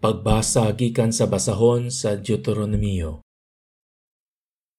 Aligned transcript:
Pagbasa 0.00 0.64
gikan 0.80 1.12
sa 1.12 1.28
basahon 1.28 1.92
sa 1.92 2.16
Deuteronomio. 2.16 3.20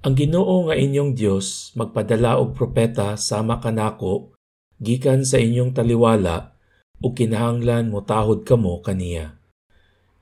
Ang 0.01 0.17
Ginoo 0.17 0.66
nga 0.66 0.74
inyong 0.74 1.13
Dios 1.13 1.70
magpadala 1.78 2.42
og 2.42 2.58
propeta 2.58 3.13
sama 3.21 3.62
kanako 3.62 4.34
gikan 4.81 5.21
sa 5.21 5.38
inyong 5.38 5.78
taliwala 5.78 6.57
ug 7.05 7.13
kinahanglan 7.13 7.94
motahod 7.94 8.42
kamo 8.49 8.81
kaniya. 8.81 9.38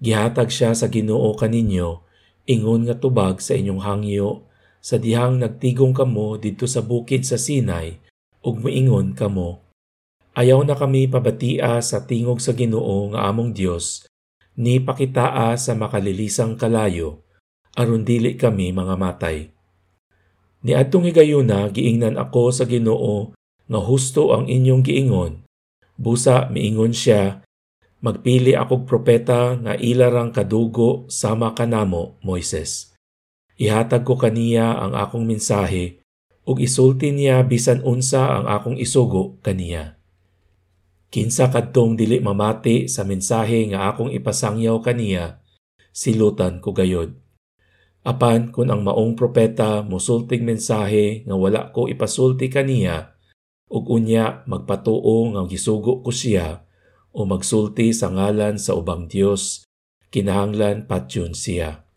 Gihatag 0.04 0.52
siya 0.52 0.76
sa 0.76 0.92
Ginoo 0.92 1.32
kaninyo 1.32 2.04
ingon 2.44 2.84
nga 2.84 3.00
tubag 3.00 3.40
sa 3.40 3.56
inyong 3.56 3.80
hangyo 3.80 4.52
sa 4.84 5.00
dihang 5.00 5.40
nagtigong 5.40 5.96
kamo 5.96 6.36
didto 6.36 6.68
sa 6.68 6.84
bukid 6.84 7.24
sa 7.24 7.40
Sinai 7.40 8.04
ug 8.44 8.60
moingon 8.60 9.16
kamo 9.16 9.64
Ayaw 10.36 10.60
na 10.68 10.76
kami 10.76 11.08
pabatia 11.08 11.80
sa 11.80 12.04
tingog 12.04 12.44
sa 12.44 12.52
Ginoo 12.52 13.16
nga 13.16 13.32
among 13.32 13.56
Dios 13.56 14.09
ni 14.60 14.84
pakitaa 14.84 15.56
sa 15.56 15.72
makalilisang 15.72 16.60
kalayo, 16.60 17.24
aron 17.80 18.04
dili 18.04 18.36
kami 18.36 18.76
mga 18.76 18.96
matay. 19.00 19.56
Ni 20.68 20.76
adtong 20.76 21.08
higayuna 21.08 21.72
giingnan 21.72 22.20
ako 22.20 22.52
sa 22.52 22.68
Ginoo 22.68 23.32
nga 23.72 23.80
husto 23.80 24.36
ang 24.36 24.52
inyong 24.52 24.84
giingon. 24.84 25.34
Busa 25.96 26.52
miingon 26.52 26.92
siya, 26.92 27.40
magpili 28.04 28.56
akog 28.56 28.84
propeta 28.84 29.56
nga 29.56 29.80
ilarang 29.80 30.36
kadugo 30.36 31.08
sama 31.08 31.56
kanamo, 31.56 32.20
Moises. 32.20 32.92
Ihatag 33.60 34.08
ko 34.08 34.16
kaniya 34.16 34.80
ang 34.80 34.96
akong 34.96 35.24
mensahe 35.28 36.00
ug 36.48 36.64
isulti 36.64 37.12
niya 37.12 37.44
bisan 37.44 37.84
unsa 37.84 38.40
ang 38.40 38.48
akong 38.48 38.80
isugo 38.80 39.40
kaniya. 39.44 39.99
Kinsa 41.10 41.50
kadtong 41.50 41.98
dili 41.98 42.22
mamati 42.22 42.86
sa 42.86 43.02
mensahe 43.02 43.66
nga 43.74 43.90
akong 43.90 44.14
ipasangyaw 44.14 44.78
kaniya, 44.78 45.42
silutan 45.90 46.62
ko 46.62 46.70
gayod. 46.70 47.18
Apan 48.06 48.54
kung 48.54 48.70
ang 48.70 48.86
maong 48.86 49.18
propeta 49.18 49.82
musulting 49.82 50.46
mensahe 50.46 51.26
nga 51.26 51.34
wala 51.34 51.74
ko 51.74 51.90
ipasulti 51.90 52.46
kaniya, 52.54 53.18
ug 53.74 53.90
unya 53.90 54.46
magpatuo 54.46 55.34
nga 55.34 55.42
gisugo 55.50 56.06
ko 56.06 56.14
siya 56.14 56.62
o 57.10 57.26
magsulti 57.26 57.90
sa 57.90 58.14
ngalan 58.14 58.62
sa 58.62 58.78
ubang 58.78 59.10
Dios, 59.10 59.66
kinahanglan 60.14 60.86
patyon 60.86 61.34
siya. 61.34 61.90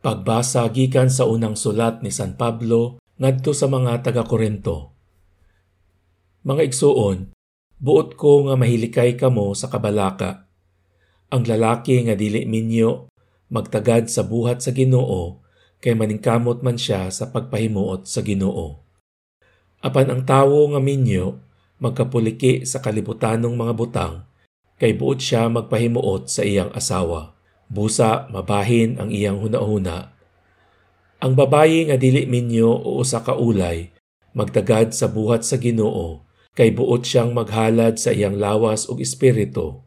Pagbasa 0.00 0.64
gikan 0.72 1.12
sa 1.12 1.28
unang 1.28 1.56
sulat 1.56 2.00
ni 2.00 2.08
San 2.08 2.36
Pablo 2.36 2.96
ngadto 3.20 3.52
sa 3.56 3.68
mga 3.68 4.04
taga-Korinto. 4.04 4.93
Mga 6.44 6.60
igsuon, 6.68 7.32
buot 7.80 8.20
ko 8.20 8.44
nga 8.44 8.52
mahilikay 8.60 9.16
kamo 9.16 9.56
sa 9.56 9.72
kabalaka. 9.72 10.44
Ang 11.32 11.48
lalaki 11.48 12.04
nga 12.04 12.12
dili 12.12 12.44
minyo 12.44 13.08
magtagad 13.48 14.12
sa 14.12 14.28
buhat 14.28 14.60
sa 14.60 14.76
Ginoo 14.76 15.40
kay 15.80 15.96
maningkamot 15.96 16.60
man 16.60 16.76
siya 16.76 17.08
sa 17.08 17.32
pagpahimuot 17.32 18.04
sa 18.04 18.20
Ginoo. 18.20 18.76
Apan 19.80 20.12
ang 20.12 20.28
tawo 20.28 20.68
nga 20.68 20.84
minyo 20.84 21.40
magkapuliki 21.80 22.68
sa 22.68 22.84
kalibutanong 22.84 23.56
mga 23.56 23.72
butang 23.72 24.28
kay 24.76 24.92
buot 24.92 25.24
siya 25.24 25.48
magpahimuot 25.48 26.28
sa 26.28 26.44
iyang 26.44 26.68
asawa. 26.76 27.32
Busa 27.72 28.28
mabahin 28.28 29.00
ang 29.00 29.08
iyang 29.08 29.40
hunahuna. 29.40 30.12
Ang 31.24 31.40
babayi 31.40 31.88
nga 31.88 31.96
dili 31.96 32.28
minyo 32.28 32.68
o 32.68 33.00
usa 33.00 33.24
ka 33.24 33.32
ulay 33.32 33.96
magtagad 34.36 34.92
sa 34.92 35.08
buhat 35.08 35.40
sa 35.40 35.56
Ginoo 35.56 36.20
kay 36.54 36.70
buot 36.70 37.02
siyang 37.02 37.34
maghalad 37.34 37.98
sa 37.98 38.14
iyang 38.14 38.38
lawas 38.38 38.86
ug 38.86 39.02
espiritu. 39.02 39.82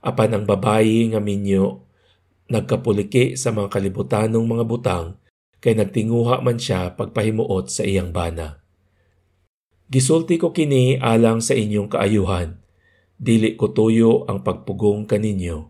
Apan 0.00 0.32
ang 0.32 0.44
babayi 0.48 1.12
nga 1.12 1.20
minyo 1.20 1.84
nagkapuliki 2.48 3.36
sa 3.36 3.52
mga 3.52 3.68
kalibutanong 3.68 4.42
mga 4.42 4.64
butang 4.64 5.06
kay 5.60 5.76
nagtinguha 5.76 6.40
man 6.40 6.56
siya 6.56 6.96
pagpahimuot 6.96 7.68
sa 7.68 7.84
iyang 7.84 8.10
bana. 8.10 8.64
Gisulti 9.92 10.40
ko 10.40 10.56
kini 10.56 10.96
alang 10.96 11.44
sa 11.44 11.52
inyong 11.52 11.92
kaayuhan. 11.92 12.56
Dili 13.20 13.60
ko 13.60 13.76
tuyo 13.76 14.24
ang 14.24 14.40
pagpugong 14.40 15.04
kaninyo. 15.04 15.68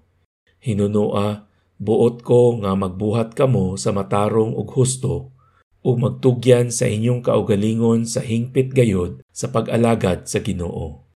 Hinunoa, 0.62 1.50
buot 1.82 2.22
ko 2.22 2.62
nga 2.62 2.78
magbuhat 2.78 3.34
kamo 3.34 3.74
sa 3.74 3.90
matarong 3.90 4.54
ug 4.54 4.68
husto 4.70 5.39
ug 5.80 5.96
magtugyan 5.96 6.68
sa 6.68 6.84
inyong 6.84 7.24
kaugalingon 7.24 8.04
sa 8.04 8.20
hingpit 8.20 8.76
gayod 8.76 9.24
sa 9.32 9.48
pag-alagad 9.48 10.28
sa 10.28 10.44
Ginoo. 10.44 11.08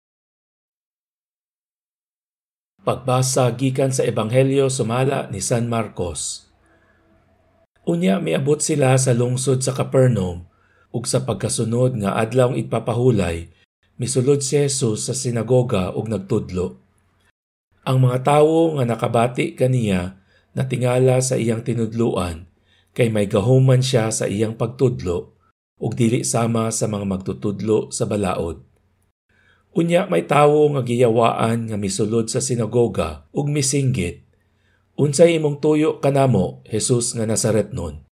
Pagbasa 2.84 3.48
gikan 3.56 3.92
sa 3.92 4.04
Ebanghelyo 4.04 4.68
sumala 4.68 5.28
ni 5.32 5.40
San 5.40 5.72
Marcos. 5.72 6.52
Unya 7.84 8.20
miabot 8.20 8.60
sila 8.60 8.96
sa 8.96 9.12
lungsod 9.12 9.60
sa 9.64 9.72
Capernaum 9.72 10.48
ug 10.92 11.04
sa 11.04 11.24
pagkasunod 11.24 11.96
nga 12.00 12.16
adlaw 12.16 12.52
ipapahulay 12.56 13.52
misulod 14.00 14.42
si 14.42 14.58
Jesus 14.58 15.06
sa 15.06 15.14
sinagoga 15.14 15.94
ug 15.94 16.08
nagtudlo. 16.10 16.80
Ang 17.84 18.08
mga 18.08 18.24
tawo 18.24 18.80
nga 18.80 18.84
nakabati 18.88 19.52
kaniya 19.52 20.16
natingala 20.56 21.20
sa 21.20 21.36
iyang 21.36 21.60
tinudluan 21.60 22.48
kay 22.94 23.10
may 23.10 23.26
gahuman 23.26 23.82
siya 23.82 24.14
sa 24.14 24.30
iyang 24.30 24.54
pagtudlo 24.54 25.34
ug 25.82 25.92
dili 25.98 26.22
sama 26.22 26.70
sa 26.70 26.86
mga 26.86 27.04
magtutudlo 27.04 27.90
sa 27.90 28.06
balaod. 28.06 28.62
Unya 29.74 30.06
may 30.06 30.22
tawo 30.22 30.70
nga 30.70 30.86
giyawaan 30.86 31.66
nga 31.66 31.76
misulod 31.76 32.30
sa 32.30 32.38
sinagoga 32.38 33.26
ug 33.34 33.50
misinggit. 33.50 34.22
Unsay 34.94 35.34
imong 35.42 35.58
tuyo 35.58 35.98
kanamo, 35.98 36.62
Jesus 36.70 37.18
nga 37.18 37.26
Nazaretnon? 37.26 38.06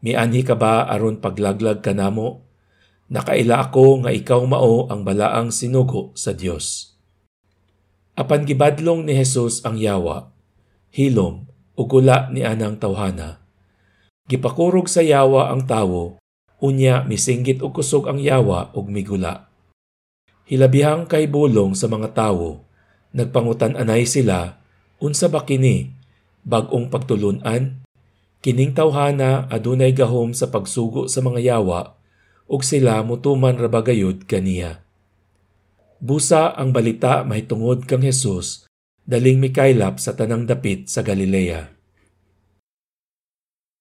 Mianhi 0.00 0.40
ka 0.40 0.56
ba 0.56 0.88
aron 0.88 1.20
paglaglag 1.20 1.84
kanamo? 1.84 2.48
Nakaila 3.12 3.68
ako 3.68 4.08
nga 4.08 4.10
ikaw 4.16 4.40
mao 4.48 4.88
ang 4.88 5.04
balaang 5.04 5.52
sinugo 5.52 6.16
sa 6.16 6.32
Dios. 6.32 6.96
Apan 8.16 8.48
gibadlong 8.48 9.04
ni 9.04 9.12
Jesus 9.12 9.60
ang 9.68 9.76
yawa, 9.76 10.32
hilom 10.88 11.44
ug 11.76 11.90
ni 12.32 12.40
anang 12.40 12.80
tawhana 12.80 13.43
Gipakurog 14.24 14.88
sa 14.88 15.04
yawa 15.04 15.52
ang 15.52 15.68
tawo, 15.68 16.16
unya 16.56 17.04
misinggit 17.04 17.60
og 17.60 17.76
kusog 17.76 18.08
ang 18.08 18.16
yawa 18.16 18.72
ug 18.72 18.88
migula. 18.88 19.52
Hilabihang 20.48 21.04
kay 21.04 21.28
bulong 21.28 21.76
sa 21.76 21.92
mga 21.92 22.16
tawo, 22.16 22.64
nagpangutan 23.12 23.76
anay 23.76 24.08
sila, 24.08 24.56
unsa 24.96 25.28
ba 25.28 25.44
kini, 25.44 25.92
bag-ong 26.40 26.88
pagtulunan? 26.88 27.84
Kining 28.40 28.72
tawhana 28.72 29.44
adunay 29.52 29.92
gahom 29.92 30.32
sa 30.32 30.48
pagsugo 30.48 31.04
sa 31.04 31.20
mga 31.20 31.44
yawa, 31.44 31.92
ug 32.48 32.64
sila 32.64 33.04
mutuman 33.04 33.60
rabagayod 33.60 34.24
kaniya. 34.24 34.80
Busa 36.00 36.56
ang 36.56 36.72
balita 36.72 37.28
mahitungod 37.28 37.84
kang 37.84 38.00
Hesus, 38.00 38.64
daling 39.04 39.36
mikaylap 39.36 40.00
sa 40.00 40.16
tanang 40.16 40.48
dapit 40.48 40.88
sa 40.88 41.04
Galilea 41.04 41.73